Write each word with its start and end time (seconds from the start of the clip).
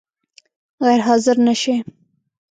غیر 0.83 0.99
حاضر 1.07 1.35
نه 1.47 1.53
شې؟ 1.61 1.75